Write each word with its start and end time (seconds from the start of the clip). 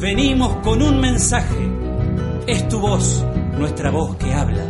venimos 0.00 0.56
con 0.64 0.82
un 0.82 0.98
mensaje. 1.00 1.70
Es 2.46 2.66
tu 2.68 2.80
voz, 2.80 3.24
nuestra 3.58 3.90
voz 3.90 4.16
que 4.16 4.32
habla. 4.32 4.64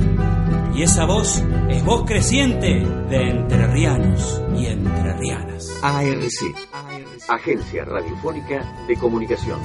Y 0.74 0.83
esa 0.83 1.04
voz 1.06 1.42
es 1.69 1.85
voz 1.85 2.04
creciente 2.04 2.85
de 3.08 3.31
entrerrianos 3.31 4.42
y 4.56 4.67
entrerrianas. 4.67 5.71
ARC, 5.82 7.28
Agencia 7.28 7.85
Radiofónica 7.85 8.85
de 8.88 8.96
Comunicación. 8.96 9.60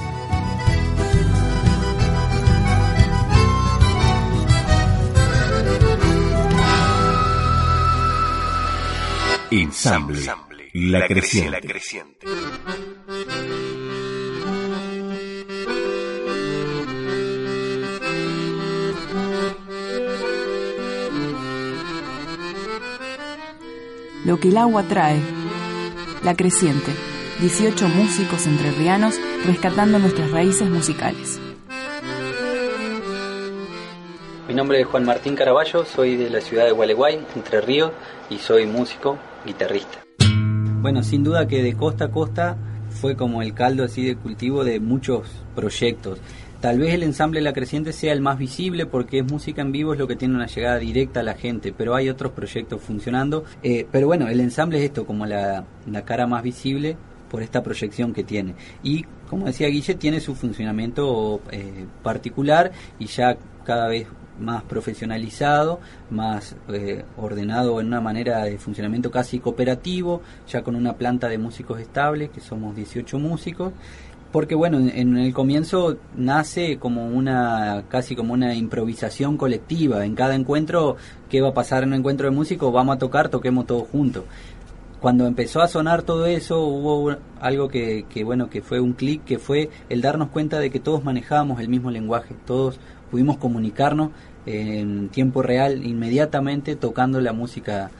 Ensamble, 9.50 10.26
la, 10.74 11.06
creciente. 11.06 12.26
Lo 24.26 24.40
que 24.40 24.48
el 24.48 24.56
agua 24.56 24.82
trae. 24.82 25.20
La 26.24 26.34
creciente. 26.34 26.90
18 27.40 27.88
músicos 27.90 28.48
entrerrianos 28.48 29.20
rescatando 29.46 30.00
nuestras 30.00 30.32
raíces 30.32 30.68
musicales. 30.68 31.40
Mi 34.48 34.54
nombre 34.54 34.80
es 34.80 34.86
Juan 34.88 35.04
Martín 35.04 35.36
Caraballo, 35.36 35.84
soy 35.84 36.16
de 36.16 36.28
la 36.28 36.40
ciudad 36.40 36.64
de 36.64 36.72
Gualeguay, 36.72 37.24
Entre 37.36 37.60
Ríos, 37.60 37.92
y 38.28 38.38
soy 38.38 38.66
músico, 38.66 39.16
guitarrista. 39.46 40.00
Bueno, 40.80 41.04
sin 41.04 41.22
duda 41.22 41.46
que 41.46 41.62
de 41.62 41.74
costa 41.74 42.06
a 42.06 42.10
costa 42.10 42.56
fue 43.00 43.14
como 43.14 43.42
el 43.42 43.54
caldo 43.54 43.84
así 43.84 44.04
de 44.04 44.16
cultivo 44.16 44.64
de 44.64 44.80
muchos 44.80 45.28
proyectos. 45.54 46.18
Tal 46.60 46.78
vez 46.78 46.94
el 46.94 47.02
ensamble 47.02 47.42
La 47.42 47.52
Creciente 47.52 47.92
sea 47.92 48.14
el 48.14 48.22
más 48.22 48.38
visible 48.38 48.86
porque 48.86 49.18
es 49.18 49.30
música 49.30 49.60
en 49.60 49.72
vivo, 49.72 49.92
es 49.92 49.98
lo 49.98 50.08
que 50.08 50.16
tiene 50.16 50.34
una 50.34 50.46
llegada 50.46 50.78
directa 50.78 51.20
a 51.20 51.22
la 51.22 51.34
gente, 51.34 51.74
pero 51.76 51.94
hay 51.94 52.08
otros 52.08 52.32
proyectos 52.32 52.80
funcionando. 52.80 53.44
Eh, 53.62 53.86
pero 53.92 54.06
bueno, 54.06 54.26
el 54.28 54.40
ensamble 54.40 54.78
es 54.78 54.84
esto, 54.84 55.04
como 55.04 55.26
la, 55.26 55.64
cara 56.04 56.26
más 56.26 56.42
visible 56.42 56.96
por 57.30 57.42
esta 57.42 57.62
proyección 57.62 58.14
que 58.14 58.24
tiene. 58.24 58.54
Y 58.82 59.04
como 59.28 59.46
decía 59.46 59.68
Guille, 59.68 59.94
tiene 59.96 60.20
su 60.20 60.34
funcionamiento 60.34 61.40
eh, 61.50 61.86
particular 62.02 62.72
y 62.98 63.06
ya 63.06 63.36
cada 63.64 63.88
vez 63.88 64.06
más 64.40 64.62
profesionalizado, 64.62 65.80
más 66.10 66.56
eh, 66.68 67.04
ordenado 67.16 67.80
en 67.80 67.88
una 67.88 68.00
manera 68.00 68.44
de 68.44 68.58
funcionamiento 68.58 69.10
casi 69.10 69.40
cooperativo, 69.40 70.22
ya 70.48 70.62
con 70.62 70.76
una 70.76 70.94
planta 70.94 71.28
de 71.28 71.38
músicos 71.38 71.80
estables, 71.80 72.30
que 72.30 72.40
somos 72.40 72.76
18 72.76 73.18
músicos, 73.18 73.72
porque 74.36 74.54
bueno, 74.54 74.78
en, 74.78 75.16
el 75.16 75.32
comienzo 75.32 75.96
nace 76.14 76.76
como 76.76 77.06
una, 77.06 77.84
casi 77.88 78.14
como 78.14 78.34
una 78.34 78.54
improvisación 78.54 79.38
colectiva. 79.38 80.04
En 80.04 80.14
cada 80.14 80.34
encuentro, 80.34 80.96
¿qué 81.30 81.40
va 81.40 81.48
a 81.48 81.54
pasar 81.54 81.84
en 81.84 81.88
un 81.88 82.00
encuentro 82.00 82.28
de 82.28 82.36
músicos? 82.36 82.70
Vamos 82.70 82.96
a 82.96 82.98
tocar, 82.98 83.30
toquemos 83.30 83.64
todos 83.66 83.88
juntos. 83.88 84.24
Cuando 85.00 85.26
empezó 85.26 85.62
a 85.62 85.68
sonar 85.68 86.02
todo 86.02 86.26
eso, 86.26 86.66
hubo 86.66 87.16
algo 87.40 87.68
que, 87.68 88.04
que 88.10 88.24
bueno, 88.24 88.50
que 88.50 88.60
fue 88.60 88.78
un 88.78 88.92
clic, 88.92 89.24
que 89.24 89.38
fue 89.38 89.70
el 89.88 90.02
darnos 90.02 90.28
cuenta 90.28 90.58
de 90.58 90.68
que 90.68 90.80
todos 90.80 91.02
manejábamos 91.02 91.58
el 91.60 91.70
mismo 91.70 91.90
lenguaje, 91.90 92.34
todos 92.44 92.78
pudimos 93.10 93.38
comunicarnos 93.38 94.10
en 94.44 95.08
tiempo 95.08 95.40
real, 95.40 95.82
inmediatamente 95.82 96.76
tocando 96.76 97.22
la 97.22 97.32
música 97.32 97.90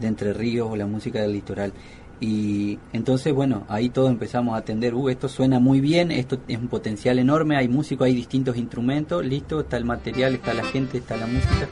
de 0.00 0.06
Entre 0.06 0.32
Ríos 0.32 0.68
o 0.70 0.76
la 0.76 0.86
música 0.86 1.20
del 1.20 1.34
litoral. 1.34 1.74
Y 2.22 2.78
entonces, 2.92 3.34
bueno, 3.34 3.66
ahí 3.68 3.88
todos 3.88 4.08
empezamos 4.08 4.54
a 4.54 4.58
atender, 4.58 4.94
uh, 4.94 5.08
esto 5.08 5.28
suena 5.28 5.58
muy 5.58 5.80
bien, 5.80 6.12
esto 6.12 6.38
es 6.46 6.56
un 6.56 6.68
potencial 6.68 7.18
enorme, 7.18 7.56
hay 7.56 7.66
músicos, 7.66 8.06
hay 8.06 8.14
distintos 8.14 8.56
instrumentos, 8.56 9.26
listo, 9.26 9.58
está 9.58 9.76
el 9.76 9.84
material, 9.84 10.34
está 10.34 10.54
la 10.54 10.62
gente, 10.62 10.98
está 10.98 11.16
la 11.16 11.26
música. 11.26 11.68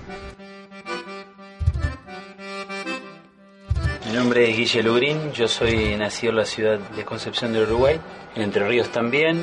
Mi 4.08 4.12
nombre 4.12 4.50
es 4.50 4.56
Guille 4.56 4.82
Lugrin, 4.82 5.30
yo 5.30 5.47
soy 5.47 5.97
nacido 5.97 6.32
en 6.32 6.36
la 6.38 6.44
ciudad 6.44 6.80
de 6.97 7.04
Concepción 7.04 7.53
de 7.53 7.62
Uruguay, 7.62 8.00
en 8.34 8.42
Entre 8.42 8.66
Ríos 8.66 8.91
también, 8.91 9.41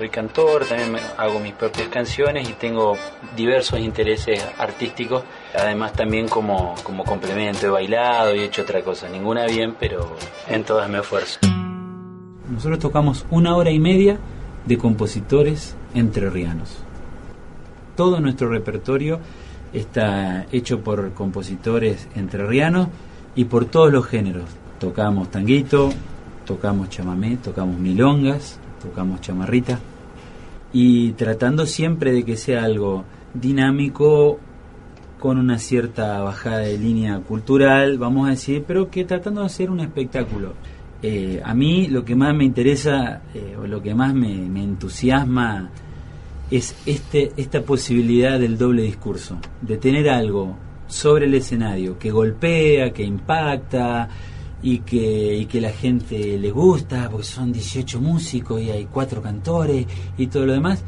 soy 0.00 0.08
cantor, 0.08 0.64
también 0.64 0.96
hago 1.18 1.40
mis 1.40 1.52
propias 1.52 1.88
canciones 1.88 2.48
y 2.48 2.54
tengo 2.54 2.96
diversos 3.36 3.78
intereses 3.80 4.42
artísticos, 4.56 5.22
además 5.54 5.92
también 5.92 6.26
como, 6.26 6.74
como 6.82 7.04
complemento 7.04 7.66
he 7.66 7.68
bailado 7.68 8.34
y 8.34 8.38
he 8.38 8.44
hecho 8.44 8.62
otra 8.62 8.80
cosa, 8.80 9.10
ninguna 9.10 9.44
bien, 9.44 9.76
pero 9.78 10.16
en 10.48 10.64
todas 10.64 10.88
me 10.88 11.00
esfuerzo. 11.00 11.40
Nosotros 12.50 12.78
tocamos 12.78 13.26
una 13.30 13.54
hora 13.54 13.70
y 13.72 13.78
media 13.78 14.18
de 14.64 14.78
compositores 14.78 15.76
entrerrianos. 15.92 16.78
Todo 17.94 18.20
nuestro 18.20 18.48
repertorio 18.48 19.20
está 19.74 20.46
hecho 20.50 20.80
por 20.80 21.12
compositores 21.12 22.08
entrerrianos 22.16 22.88
y 23.34 23.44
por 23.44 23.66
todos 23.66 23.92
los 23.92 24.06
géneros. 24.06 24.46
Tocamos 24.78 25.30
tanguito, 25.30 25.90
tocamos 26.46 26.88
chamamé, 26.88 27.36
tocamos 27.36 27.78
milongas, 27.78 28.58
tocamos 28.80 29.20
chamarrita 29.20 29.78
y 30.72 31.12
tratando 31.12 31.66
siempre 31.66 32.12
de 32.12 32.24
que 32.24 32.36
sea 32.36 32.64
algo 32.64 33.04
dinámico 33.34 34.38
con 35.18 35.38
una 35.38 35.58
cierta 35.58 36.20
bajada 36.22 36.58
de 36.58 36.78
línea 36.78 37.18
cultural, 37.20 37.98
vamos 37.98 38.26
a 38.26 38.30
decir, 38.30 38.64
pero 38.66 38.90
que 38.90 39.04
tratando 39.04 39.40
de 39.40 39.46
hacer 39.46 39.70
un 39.70 39.80
espectáculo. 39.80 40.54
Eh, 41.02 41.40
a 41.44 41.54
mí 41.54 41.88
lo 41.88 42.04
que 42.04 42.14
más 42.14 42.34
me 42.34 42.44
interesa 42.44 43.22
eh, 43.34 43.56
o 43.58 43.66
lo 43.66 43.82
que 43.82 43.94
más 43.94 44.14
me, 44.14 44.34
me 44.34 44.62
entusiasma 44.62 45.70
es 46.50 46.74
este, 46.84 47.32
esta 47.36 47.62
posibilidad 47.62 48.38
del 48.38 48.58
doble 48.58 48.82
discurso, 48.82 49.38
de 49.60 49.76
tener 49.76 50.08
algo 50.10 50.56
sobre 50.86 51.26
el 51.26 51.34
escenario 51.34 51.98
que 51.98 52.10
golpea, 52.10 52.92
que 52.92 53.04
impacta 53.04 54.08
y 54.62 54.78
que, 54.78 55.36
y 55.36 55.46
que 55.46 55.60
la 55.60 55.70
gente 55.70 56.38
le 56.38 56.50
gusta, 56.50 57.08
porque 57.10 57.26
son 57.26 57.52
18 57.52 58.00
músicos 58.00 58.60
y 58.60 58.70
hay 58.70 58.86
cuatro 58.86 59.22
cantores 59.22 59.86
y 60.18 60.26
todo 60.26 60.46
lo 60.46 60.52
demás. 60.52 60.84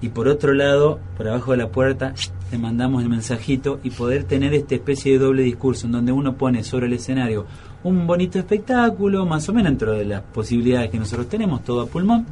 Y 0.00 0.10
por 0.10 0.28
otro 0.28 0.52
lado, 0.52 1.00
por 1.16 1.28
abajo 1.28 1.52
de 1.52 1.58
la 1.58 1.68
puerta, 1.68 2.14
le 2.52 2.58
mandamos 2.58 3.02
el 3.02 3.08
mensajito 3.08 3.80
y 3.82 3.90
poder 3.90 4.24
tener 4.24 4.52
esta 4.52 4.74
especie 4.74 5.12
de 5.12 5.18
doble 5.18 5.42
discurso 5.42 5.86
en 5.86 5.92
donde 5.92 6.12
uno 6.12 6.36
pone 6.36 6.62
sobre 6.62 6.86
el 6.86 6.92
escenario 6.92 7.46
un 7.84 8.06
bonito 8.06 8.38
espectáculo, 8.38 9.26
más 9.26 9.48
o 9.48 9.52
menos 9.52 9.72
dentro 9.72 9.92
de 9.92 10.04
las 10.04 10.22
posibilidades 10.22 10.90
que 10.90 10.98
nosotros 10.98 11.28
tenemos, 11.28 11.62
todo 11.62 11.82
a 11.82 11.86
pulmón. 11.86 12.26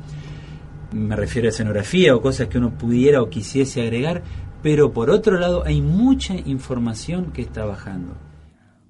Me 0.93 1.15
refiero 1.15 1.49
a 1.49 1.51
escenografía 1.51 2.15
o 2.15 2.21
cosas 2.21 2.49
que 2.49 2.59
uno 2.59 2.71
pudiera 2.71 3.23
o 3.23 3.29
quisiese 3.29 3.83
agregar, 3.83 4.23
pero 4.63 4.93
por 4.93 5.11
otro 5.11 5.39
lado 5.39 5.63
hay 5.65 5.81
mucha 5.81 6.35
información 6.35 7.33
que 7.33 7.43
está 7.43 7.65
bajando. 7.65 8.15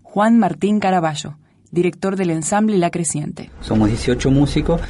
Juan 0.02 0.38
Martín 0.38 0.78
Caraballo, 0.78 1.36
director 1.72 2.16
del 2.16 2.30
ensamble 2.30 2.76
La 2.76 2.90
Creciente. 2.90 3.50
Somos 3.62 3.88
18 3.88 4.30
músicos 4.30 4.80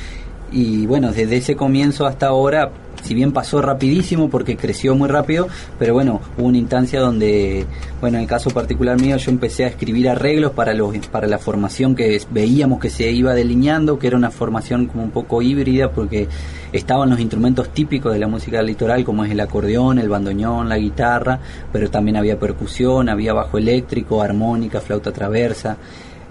y 0.51 0.85
bueno, 0.87 1.13
desde 1.13 1.37
ese 1.37 1.57
comienzo 1.57 2.07
hasta 2.07 2.27
ahora, 2.27 2.73
si 3.03 3.15
bien 3.15 3.33
pasó 3.33 3.63
rapidísimo 3.63 4.29
porque 4.29 4.57
creció 4.57 4.95
muy 4.97 5.09
rápido, 5.09 5.47
pero 5.79 5.95
bueno, 5.95 6.21
hubo 6.37 6.47
una 6.47 6.59
instancia 6.59 7.01
donde, 7.01 7.65
bueno, 8.01 8.19
en 8.19 8.25
el 8.25 8.29
caso 8.29 8.51
particular 8.51 9.01
mío, 9.01 9.17
yo 9.17 9.31
empecé 9.31 9.65
a 9.65 9.69
escribir 9.69 10.09
arreglos 10.09 10.53
para, 10.53 10.75
los, 10.75 10.95
para 11.07 11.29
la 11.29 11.39
formación 11.39 11.95
que 11.95 12.21
veíamos 12.31 12.81
que 12.81 12.91
se 12.91 13.11
iba 13.13 13.33
delineando, 13.33 13.99
que 13.99 14.09
era 14.09 14.17
una 14.17 14.33
formación 14.33 14.87
como 14.87 15.05
un 15.05 15.11
poco 15.11 15.41
híbrida 15.41 15.93
porque 15.93 16.29
estaban 16.73 17.09
los 17.11 17.21
instrumentos 17.21 17.69
típicos 17.73 18.13
de 18.13 18.19
la 18.19 18.27
música 18.27 18.61
litoral, 18.61 19.05
como 19.05 19.25
es 19.25 19.31
el 19.31 19.41
acordeón, 19.41 20.01
el 20.01 20.09
bandoneón, 20.09 20.69
la 20.69 20.79
guitarra, 20.79 21.39
pero 21.73 21.89
también 21.91 22.17
había 22.17 22.41
percusión, 22.41 23.09
había 23.09 23.33
bajo 23.33 23.57
eléctrico, 23.57 24.21
armónica, 24.21 24.81
flauta 24.81 25.13
traversa. 25.13 25.79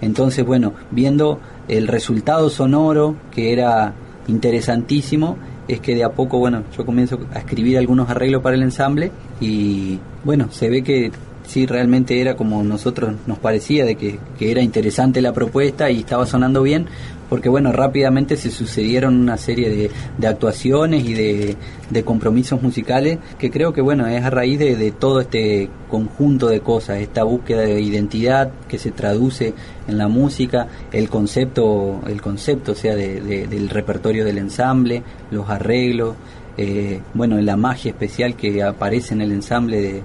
Entonces, 0.02 0.44
bueno, 0.44 0.74
viendo 0.90 1.40
el 1.68 1.88
resultado 1.88 2.50
sonoro, 2.50 3.16
que 3.30 3.52
era 3.52 3.94
interesantísimo, 4.26 5.38
es 5.68 5.80
que 5.80 5.94
de 5.94 6.04
a 6.04 6.10
poco, 6.10 6.38
bueno, 6.38 6.64
yo 6.76 6.84
comienzo 6.84 7.20
a 7.32 7.38
escribir 7.38 7.78
algunos 7.78 8.10
arreglos 8.10 8.42
para 8.42 8.56
el 8.56 8.62
ensamble 8.62 9.10
y, 9.40 9.98
bueno, 10.24 10.48
se 10.50 10.68
ve 10.68 10.82
que 10.82 11.10
sí 11.46 11.66
realmente 11.66 12.20
era 12.20 12.36
como 12.36 12.62
nosotros 12.62 13.14
nos 13.26 13.38
parecía 13.38 13.84
de 13.84 13.96
que, 13.96 14.18
que, 14.38 14.50
era 14.50 14.62
interesante 14.62 15.20
la 15.20 15.32
propuesta 15.32 15.90
y 15.90 16.00
estaba 16.00 16.26
sonando 16.26 16.62
bien 16.62 16.86
porque 17.28 17.48
bueno, 17.48 17.72
rápidamente 17.72 18.36
se 18.36 18.50
sucedieron 18.50 19.18
una 19.18 19.38
serie 19.38 19.70
de, 19.70 19.90
de 20.18 20.26
actuaciones 20.26 21.02
y 21.04 21.14
de, 21.14 21.56
de, 21.88 22.04
compromisos 22.04 22.60
musicales 22.60 23.20
que 23.38 23.50
creo 23.50 23.72
que 23.72 23.80
bueno, 23.80 24.06
es 24.06 24.22
a 24.22 24.28
raíz 24.28 24.58
de, 24.58 24.76
de, 24.76 24.90
todo 24.90 25.22
este 25.22 25.70
conjunto 25.88 26.48
de 26.48 26.60
cosas, 26.60 26.98
esta 26.98 27.24
búsqueda 27.24 27.62
de 27.62 27.80
identidad 27.80 28.52
que 28.68 28.78
se 28.78 28.90
traduce 28.90 29.54
en 29.88 29.96
la 29.96 30.08
música, 30.08 30.68
el 30.92 31.08
concepto, 31.08 32.02
el 32.06 32.20
concepto 32.20 32.74
sea, 32.74 32.94
del 32.96 33.68
repertorio 33.70 34.26
del 34.26 34.36
ensamble, 34.36 35.02
los 35.30 35.48
arreglos, 35.48 36.16
eh, 36.58 37.00
bueno, 37.14 37.40
la 37.40 37.56
magia 37.56 37.92
especial 37.92 38.36
que 38.36 38.62
aparece 38.62 39.14
en 39.14 39.22
el 39.22 39.32
ensamble 39.32 39.80
de 39.80 40.02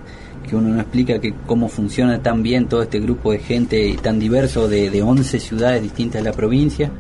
que 0.48 0.56
uno 0.56 0.70
no 0.70 0.82
explica 0.82 1.20
que 1.20 1.34
cómo 1.46 1.70
funciona 1.70 2.24
tan 2.24 2.42
bien 2.42 2.68
todo 2.68 2.82
este 2.82 3.00
grupo 3.00 3.32
de 3.32 3.40
gente 3.40 3.98
tan 4.02 4.20
diverso 4.20 4.68
de, 4.68 4.90
de 4.90 5.04
11 5.04 5.40
ciudades 5.40 5.84
distintas 5.84 6.24
de 6.24 6.30
la 6.30 6.36
provincia 6.36 6.92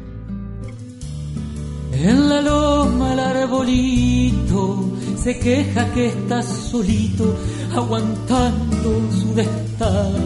En 1.93 2.29
la 2.29 2.41
loma 2.41 3.13
el 3.13 3.19
arbolito 3.19 4.87
se 5.27 5.39
queja 5.39 5.91
que 5.93 6.07
está 6.07 6.41
solito, 6.41 7.35
aguantando 7.75 9.11
su 9.11 9.33
destada. 9.33 10.19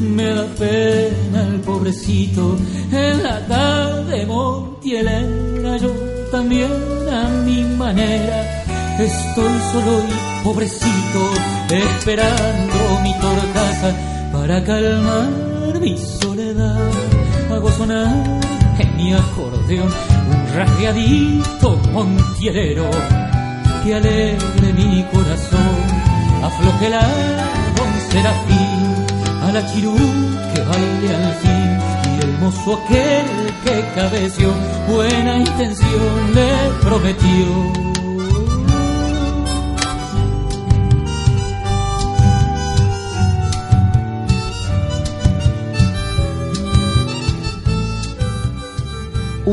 Me 0.00 0.34
da 0.34 0.46
pena 0.58 1.48
el 1.48 1.60
pobrecito 1.60 2.56
en 2.90 3.22
la 3.22 3.46
tarde 3.46 4.26
montielera, 4.26 5.76
yo 5.76 5.92
también 6.32 6.72
a 7.08 7.28
mi 7.44 7.62
manera. 7.76 8.64
Estoy 8.98 9.52
solo 9.70 10.02
y 10.08 10.27
pobrecito, 10.42 11.32
esperando 11.70 13.00
mi 13.02 13.12
torcaza 13.14 13.92
para 14.32 14.62
calmar 14.64 15.80
mi 15.80 15.96
soledad. 15.96 16.90
Hago 17.50 17.70
sonar 17.72 18.14
en 18.78 18.96
mi 18.96 19.14
acordeón 19.14 19.90
un 20.30 20.56
rasgueadito 20.56 21.76
montielero 21.92 22.90
que 23.84 23.94
alegre 23.94 24.72
mi 24.74 25.02
corazón. 25.12 26.08
Afloje 26.42 26.90
la 26.90 27.06
don 27.76 27.92
Serafín 28.10 29.06
a 29.42 29.52
la 29.52 29.66
chirú 29.72 29.96
que 30.54 30.60
baile 30.60 31.14
al 31.14 31.34
fin 31.34 31.78
y 32.16 32.24
el 32.24 32.38
mozo 32.38 32.80
aquel 32.84 33.26
que 33.64 33.84
cabeció 33.94 34.52
buena 34.88 35.38
intención 35.38 36.34
le 36.34 36.50
prometió. 36.82 37.87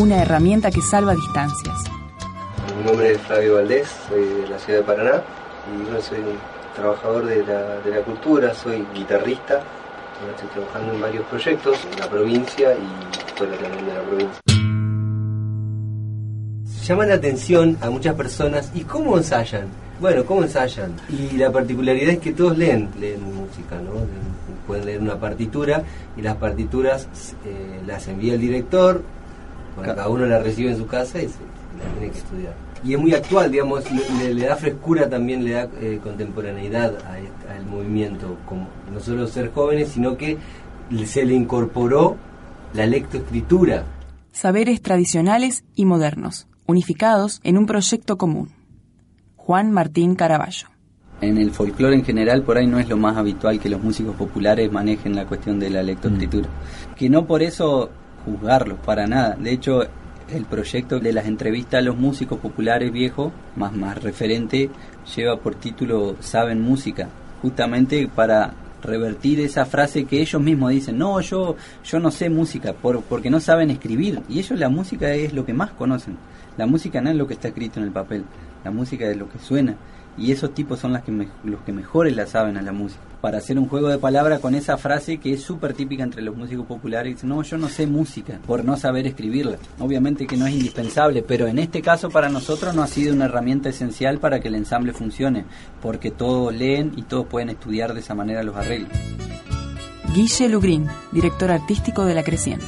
Una 0.06 0.22
herramienta 0.22 0.70
que 0.70 0.82
salva 0.82 1.16
distancias. 1.16 1.76
Mi 2.78 2.86
nombre 2.86 3.14
es 3.14 3.22
Flavio 3.22 3.56
Valdés, 3.56 3.88
soy 4.08 4.24
de 4.24 4.48
la 4.50 4.60
ciudad 4.60 4.80
de 4.80 4.86
Paraná 4.86 5.24
y 5.74 5.92
yo 5.92 6.00
soy 6.00 6.20
un 6.20 6.38
trabajador 6.76 7.26
de 7.26 7.44
la, 7.44 8.02
cultura, 8.02 8.54
soy 8.54 8.86
guitarrista, 8.94 9.64
estoy 10.30 10.48
trabajando 10.54 10.94
en 10.94 11.02
varios 11.02 11.26
proyectos 11.26 11.80
en 11.92 12.00
la 12.00 12.08
provincia 12.08 12.74
y 12.74 13.36
fuera 13.36 13.58
también 13.58 13.86
de 13.88 13.94
la 13.94 14.02
provincia. 14.02 14.42
Llama 16.84 17.06
la 17.08 17.16
atención 17.16 17.78
a 17.82 17.90
muchas 17.90 18.14
personas 18.14 18.72
y 18.76 18.82
cómo 18.82 19.18
ensayan. 19.18 19.70
Bueno, 20.00 20.24
¿cómo 20.24 20.44
ensayan? 20.44 20.94
Y 21.10 21.36
la 21.36 21.52
particularidad 21.52 22.14
es 22.14 22.20
que 22.20 22.34
todos 22.34 22.56
leen, 22.56 22.92
leen 23.00 23.24
música, 23.24 23.78
¿no? 23.78 24.06
Pueden 24.68 24.86
leer 24.86 25.02
una 25.02 25.20
partitura 25.20 25.84
y 26.16 26.22
las 26.22 26.36
partituras 26.36 27.08
eh, 27.44 27.82
las 27.88 28.08
envía 28.08 28.34
el 28.34 28.42
director 28.42 29.02
cada 29.82 30.08
uno 30.10 30.26
la 30.26 30.40
recibe 30.40 30.72
en 30.72 30.78
su 30.78 30.86
casa 30.88 31.20
y 31.22 31.26
la 31.26 31.92
tiene 31.98 32.12
que 32.12 32.18
estudiar. 32.18 32.54
Y 32.84 32.94
es 32.94 33.00
muy 33.00 33.14
actual, 33.14 33.52
digamos, 33.52 33.84
le, 34.20 34.46
da 34.46 34.56
frescura 34.56 35.10
también, 35.10 35.44
le 35.44 35.52
da 35.52 35.68
eh, 35.82 36.00
contemporaneidad 36.04 36.94
al 37.50 37.66
movimiento, 37.66 38.38
como 38.46 38.68
no 38.94 39.00
solo 39.00 39.28
ser 39.28 39.52
jóvenes, 39.52 39.90
sino 39.90 40.18
que 40.18 40.38
se 41.06 41.26
le 41.26 41.34
incorporó 41.34 42.16
la 42.74 42.86
lectoescritura. 42.86 43.86
Saberes 44.32 44.82
tradicionales 44.82 45.64
y 45.76 45.86
modernos, 45.86 46.48
unificados 46.68 47.40
en 47.44 47.58
un 47.58 47.66
proyecto 47.66 48.18
común. 48.18 48.52
Juan 49.36 49.72
Martín 49.72 50.16
Caraballo. 50.16 50.68
En 51.22 51.38
el 51.38 51.52
folclore 51.52 51.96
en 51.96 52.04
general, 52.04 52.44
por 52.44 52.58
ahí 52.58 52.68
no 52.68 52.78
es 52.78 52.90
lo 52.90 52.98
más 52.98 53.16
habitual 53.16 53.60
que 53.60 53.70
los 53.70 53.82
músicos 53.82 54.16
populares 54.16 54.72
manejen 54.72 55.16
la 55.16 55.26
cuestión 55.26 55.60
de 55.60 55.70
la 55.70 55.82
lectoescritura. 55.82 56.50
Mm. 56.50 56.96
Que 56.96 57.10
no 57.10 57.26
por 57.26 57.42
eso 57.42 57.90
juzgarlos, 58.26 58.80
para 58.80 59.08
nada. 59.08 59.36
De 59.40 59.52
hecho, 59.52 59.84
el 60.30 60.46
proyecto 60.46 61.00
de 61.00 61.14
las 61.14 61.26
entrevistas 61.26 61.80
a 61.80 61.84
los 61.84 61.98
músicos 61.98 62.40
populares 62.40 62.92
viejos, 62.92 63.32
más, 63.56 63.74
más 63.74 64.02
referente, 64.02 64.70
lleva 65.16 65.38
por 65.38 65.56
título 65.56 66.16
Saben 66.20 66.62
Música, 66.62 67.08
justamente 67.42 68.10
para 68.14 68.54
revertir 68.82 69.40
esa 69.40 69.66
frase 69.66 70.06
que 70.06 70.22
ellos 70.22 70.42
mismos 70.42 70.72
dicen, 70.72 70.98
no, 70.98 71.20
yo, 71.22 71.56
yo 71.84 72.00
no 72.00 72.12
sé 72.12 72.30
música, 72.30 72.74
por, 72.74 73.02
porque 73.02 73.30
no 73.30 73.40
saben 73.40 73.72
escribir. 73.72 74.22
Y 74.30 74.40
ellos 74.40 74.60
la 74.60 74.70
música 74.70 75.12
es 75.14 75.34
lo 75.34 75.46
que 75.46 75.54
más 75.54 75.72
conocen. 75.72 76.18
La 76.58 76.66
música 76.66 77.02
no 77.02 77.10
es 77.10 77.16
lo 77.16 77.28
que 77.28 77.34
está 77.34 77.50
escrito 77.50 77.80
en 77.80 77.88
el 77.88 77.92
papel, 77.92 78.24
la 78.64 78.72
música 78.72 79.06
es 79.08 79.18
lo 79.18 79.30
que 79.30 79.40
suena. 79.40 79.76
Y 80.18 80.32
esos 80.32 80.54
tipos 80.54 80.80
son 80.80 80.94
las 80.94 81.04
que 81.04 81.12
los 81.44 81.62
que 81.62 81.72
mejores 81.72 82.16
la 82.16 82.26
saben 82.26 82.58
a 82.58 82.62
la 82.62 82.72
música 82.72 83.02
para 83.26 83.40
hacer 83.40 83.58
un 83.58 83.68
juego 83.68 83.88
de 83.88 83.98
palabras 83.98 84.40
con 84.40 84.54
esa 84.54 84.78
frase 84.78 85.18
que 85.18 85.34
es 85.34 85.42
súper 85.42 85.74
típica 85.74 86.04
entre 86.04 86.22
los 86.22 86.38
músicos 86.38 86.68
populares. 86.68 87.24
No, 87.24 87.42
yo 87.42 87.58
no 87.58 87.70
sé 87.70 87.88
música 87.88 88.40
por 88.46 88.64
no 88.64 88.78
saber 88.78 89.08
escribirla. 89.08 89.58
Obviamente 89.80 90.28
que 90.28 90.38
no 90.38 90.46
es 90.46 90.54
indispensable, 90.54 91.24
pero 91.24 91.48
en 91.48 91.58
este 91.58 91.82
caso 91.82 92.12
para 92.12 92.30
nosotros 92.30 92.76
no 92.76 92.84
ha 92.84 92.88
sido 92.88 93.16
una 93.16 93.26
herramienta 93.26 93.70
esencial 93.70 94.20
para 94.20 94.40
que 94.40 94.50
el 94.50 94.54
ensamble 94.54 94.94
funcione, 94.94 95.46
porque 95.82 96.12
todos 96.12 96.54
leen 96.54 96.92
y 96.98 97.02
todos 97.02 97.26
pueden 97.26 97.50
estudiar 97.50 97.96
de 97.96 98.02
esa 98.02 98.14
manera 98.14 98.44
los 98.44 98.56
arreglos. 98.56 98.92
Guille 100.14 100.48
Lugrin, 100.48 100.86
director 101.12 101.50
artístico 101.50 102.06
de 102.06 102.14
La 102.14 102.24
Creciente. 102.24 102.66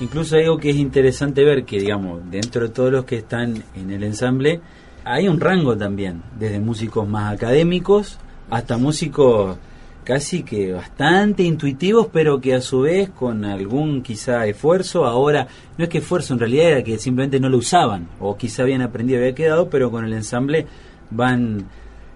Incluso 0.00 0.36
hay 0.36 0.44
algo 0.44 0.56
que 0.56 0.70
es 0.70 0.76
interesante 0.76 1.44
ver 1.44 1.64
que, 1.64 1.78
digamos, 1.78 2.22
dentro 2.30 2.62
de 2.62 2.68
todos 2.70 2.90
los 2.90 3.04
que 3.04 3.16
están 3.16 3.62
en 3.74 3.90
el 3.90 4.02
ensamble, 4.02 4.62
hay 5.04 5.28
un 5.28 5.40
rango 5.40 5.76
también, 5.76 6.22
desde 6.38 6.60
músicos 6.60 7.08
más 7.08 7.34
académicos 7.34 8.18
hasta 8.50 8.76
músicos 8.76 9.58
casi 10.04 10.42
que 10.42 10.72
bastante 10.72 11.42
intuitivos, 11.42 12.08
pero 12.10 12.40
que 12.40 12.54
a 12.54 12.62
su 12.62 12.80
vez 12.80 13.10
con 13.10 13.44
algún 13.44 14.02
quizá 14.02 14.46
esfuerzo, 14.46 15.04
ahora 15.04 15.46
no 15.76 15.84
es 15.84 15.90
que 15.90 15.98
esfuerzo, 15.98 16.32
en 16.32 16.40
realidad 16.40 16.70
era 16.70 16.82
que 16.82 16.96
simplemente 16.96 17.38
no 17.38 17.50
lo 17.50 17.58
usaban, 17.58 18.08
o 18.18 18.34
quizá 18.36 18.62
habían 18.62 18.80
aprendido, 18.80 19.20
había 19.20 19.34
quedado, 19.34 19.68
pero 19.68 19.90
con 19.90 20.06
el 20.06 20.14
ensamble 20.14 20.66
van 21.10 21.66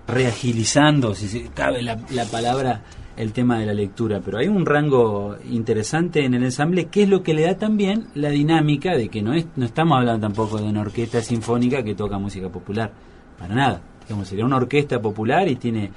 reagilizando, 0.09 1.15
si 1.15 1.29
se 1.29 1.49
cabe 1.51 1.83
la, 1.83 1.99
la 2.11 2.25
palabra, 2.25 2.81
el 3.17 3.33
tema 3.33 3.59
de 3.59 3.67
la 3.67 3.75
lectura, 3.75 4.21
pero 4.25 4.39
hay 4.39 4.49
un 4.49 4.65
rango 4.65 5.37
interesante 5.51 6.25
en 6.25 6.35
el 6.35 6.45
ensamble 6.45 6.87
que 6.87 7.03
es 7.03 7.09
lo 7.09 7.23
que 7.23 7.35
le 7.35 7.43
da 7.43 7.57
también 7.57 8.07
la 8.15 8.31
dinámica 8.31 8.97
de 8.97 9.09
que 9.09 9.23
no, 9.23 9.35
es, 9.35 9.47
no 9.57 9.67
estamos 9.67 9.99
hablando 9.99 10.27
tampoco 10.27 10.59
de 10.59 10.65
una 10.65 10.81
orquesta 10.81 11.21
sinfónica 11.21 11.83
que 11.83 11.95
toca 11.95 12.19
música 12.19 12.49
popular, 12.49 12.93
para 13.39 13.55
nada. 13.55 13.83
Digamos, 14.07 14.29
sería 14.29 14.45
una 14.45 14.57
orquesta 14.57 15.01
popular 15.01 15.49
y 15.49 15.57
tiene 15.57 15.91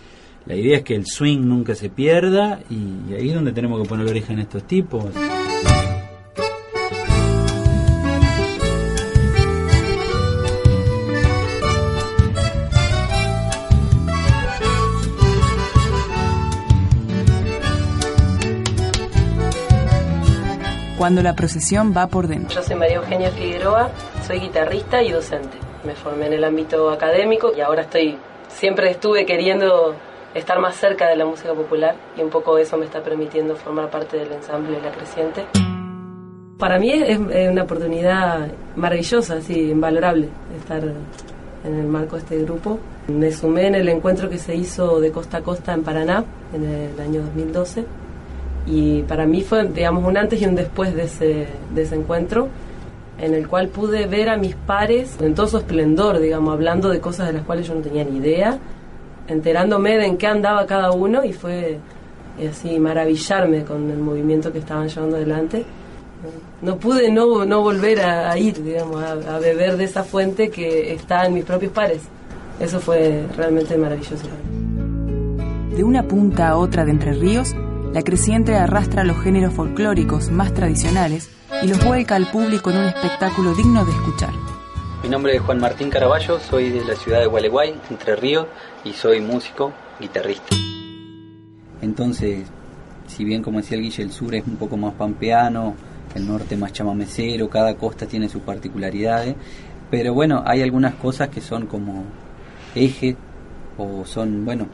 la 0.45 0.55
idea 0.55 0.77
es 0.77 0.83
que 0.83 0.95
el 0.95 1.05
swing 1.05 1.39
nunca 1.39 1.73
se 1.73 1.89
pierda 1.89 2.59
y, 2.69 3.13
ahí 3.13 3.29
es 3.29 3.35
donde 3.35 3.51
tenemos 3.51 3.81
que 3.81 3.89
poner 3.89 4.05
la 4.05 4.11
oreja 4.11 4.33
en 4.33 4.39
estos 4.39 4.63
tipos. 4.65 5.05
Cuando 21.05 21.21
la 21.21 21.35
procesión 21.35 21.93
va 21.95 22.07
por 22.07 22.27
dentro. 22.27 22.55
Yo 22.55 22.63
soy 22.63 22.75
María 22.75 22.95
Eugenia 22.95 23.29
Figueroa, 23.29 23.91
soy 24.25 24.39
guitarrista 24.39 25.03
y 25.03 25.11
docente. 25.11 25.55
Me 25.83 25.93
formé 25.93 26.25
en 26.25 26.33
el 26.33 26.43
ámbito 26.43 26.89
académico 26.89 27.51
y 27.55 27.61
ahora 27.61 27.83
estoy, 27.83 28.17
siempre 28.47 28.89
estuve 28.89 29.23
queriendo 29.23 29.93
estar 30.33 30.59
más 30.59 30.75
cerca 30.77 31.07
de 31.07 31.15
la 31.15 31.25
música 31.27 31.53
popular 31.53 31.95
y 32.17 32.23
un 32.23 32.31
poco 32.31 32.57
eso 32.57 32.75
me 32.77 32.85
está 32.85 33.03
permitiendo 33.03 33.55
formar 33.55 33.91
parte 33.91 34.17
del 34.17 34.31
ensamble 34.31 34.81
La 34.81 34.91
Creciente. 34.93 35.45
Para 36.57 36.79
mí 36.79 36.91
es, 36.91 37.19
una 37.19 37.61
oportunidad 37.61 38.47
maravillosa, 38.75 39.41
sí, 39.41 39.69
invalorable 39.69 40.29
estar 40.57 40.83
en 40.83 41.79
el 41.81 41.85
marco 41.85 42.15
de 42.15 42.23
este 42.23 42.39
grupo. 42.39 42.79
Me 43.09 43.31
sumé 43.31 43.67
en 43.67 43.75
el 43.75 43.89
encuentro 43.89 44.27
que 44.27 44.39
se 44.39 44.55
hizo 44.55 44.99
de 44.99 45.11
costa 45.11 45.37
a 45.37 45.41
costa 45.41 45.71
en 45.71 45.83
Paraná 45.83 46.25
en 46.51 46.63
el 46.63 46.99
año 46.99 47.21
2012 47.21 48.04
y 48.65 49.03
para 49.03 49.25
mí 49.25 49.41
fue, 49.41 49.67
digamos, 49.67 50.03
un 50.03 50.17
antes 50.17 50.41
y 50.41 50.45
un 50.45 50.55
después 50.55 50.95
de 50.95 51.03
ese, 51.03 51.47
de 51.73 51.81
ese 51.81 51.95
encuentro 51.95 52.47
en 53.19 53.33
el 53.33 53.47
cual 53.47 53.69
pude 53.69 54.07
ver 54.07 54.29
a 54.29 54.37
mis 54.37 54.55
pares 54.55 55.17
en 55.21 55.35
todo 55.35 55.47
su 55.47 55.57
esplendor, 55.57 56.19
digamos, 56.19 56.53
hablando 56.53 56.89
de 56.89 56.99
cosas 56.99 57.27
de 57.27 57.33
las 57.33 57.43
cuales 57.43 57.67
yo 57.67 57.75
no 57.75 57.81
tenía 57.81 58.03
ni 58.03 58.17
idea 58.17 58.59
enterándome 59.27 59.97
de 59.97 60.05
en 60.05 60.17
qué 60.17 60.27
andaba 60.27 60.65
cada 60.65 60.91
uno 60.91 61.23
y 61.23 61.33
fue 61.33 61.79
así 62.49 62.79
maravillarme 62.79 63.63
con 63.63 63.89
el 63.89 63.97
movimiento 63.97 64.51
que 64.51 64.59
estaban 64.59 64.87
llevando 64.87 65.15
adelante. 65.15 65.65
No 66.61 66.77
pude 66.77 67.11
no, 67.11 67.45
no 67.45 67.61
volver 67.61 67.99
a, 68.01 68.37
ir, 68.37 68.63
digamos, 68.63 69.03
a, 69.03 69.37
beber 69.37 69.77
de 69.77 69.83
esa 69.83 70.03
fuente 70.03 70.49
que 70.49 70.93
está 70.93 71.25
en 71.25 71.35
mis 71.35 71.45
propios 71.45 71.71
pares. 71.71 72.01
Eso 72.59 72.79
fue 72.79 73.25
realmente 73.35 73.77
maravilloso 73.77 74.27
De 75.75 75.83
una 75.83 76.03
punta 76.03 76.49
a 76.49 76.57
otra 76.57 76.85
de 76.85 76.91
Entre 76.91 77.13
Ríos, 77.13 77.53
la 77.95 78.01
creciente 78.01 78.57
arrastra 78.57 79.05
los 79.05 79.23
géneros 79.23 79.53
folclóricos 79.53 80.29
más 80.29 80.53
tradicionales 80.53 81.29
y 81.63 81.67
los 81.67 81.81
vuelca 81.85 82.17
al 82.17 82.29
público 82.29 82.69
en 82.69 82.79
un 82.79 82.85
espectáculo 82.87 83.53
digno 83.53 83.85
de 83.85 83.91
escuchar. 83.93 84.33
Mi 85.01 85.07
nombre 85.07 85.33
es 85.33 85.41
Juan 85.41 85.61
Martín 85.61 85.89
Caraballo, 85.89 86.37
soy 86.41 86.71
de 86.71 86.83
la 86.83 86.97
ciudad 86.97 87.21
de 87.21 87.27
Gualeguay, 87.27 87.73
Entre 87.89 88.17
Ríos, 88.17 88.47
y 88.83 88.91
soy 88.91 89.21
músico, 89.21 89.71
guitarrista. 89.97 90.57
Entonces, 91.81 92.43
si 93.07 93.23
bien 93.23 93.41
como 93.41 93.59
decía 93.59 93.77
el 93.77 93.83
Guille, 93.83 94.03
el 94.03 94.11
sur 94.11 94.35
es 94.35 94.45
un 94.45 94.57
poco 94.57 94.75
más 94.75 94.93
pampeano, 94.95 95.75
el 96.15 96.27
norte 96.27 96.57
más 96.57 96.73
chamamecero, 96.73 97.49
cada 97.49 97.75
costa 97.77 98.05
tiene 98.05 98.27
sus 98.27 98.41
particularidades, 98.41 99.37
Pero 99.89 100.13
bueno, 100.13 100.43
hay 100.45 100.61
algunas 100.61 100.95
cosas 100.95 101.29
que 101.29 101.39
son 101.39 101.65
como 101.65 102.03
eje 102.75 103.15
o 103.77 104.03
son, 104.03 104.43
bueno, 104.43 104.67